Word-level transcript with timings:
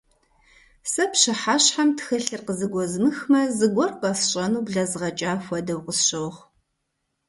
Сэ 0.91 1.03
пщыхьэщхьэм 1.11 1.89
тхылъыр 1.97 2.41
къызэгуэзмыхмэ, 2.47 3.41
зыгуэр 3.57 3.91
къэсщӀэну 4.01 4.63
блэзгъэкӀа 4.65 5.31
хуэдэу 5.45 5.81
къысщохъу. 5.85 6.43